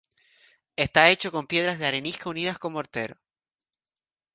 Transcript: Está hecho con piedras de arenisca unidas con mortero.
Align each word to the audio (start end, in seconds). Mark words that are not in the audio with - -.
Está 0.77 1.09
hecho 1.11 1.31
con 1.31 1.45
piedras 1.45 1.77
de 1.77 1.85
arenisca 1.85 2.27
unidas 2.31 2.57
con 2.57 2.73
mortero. 2.73 3.17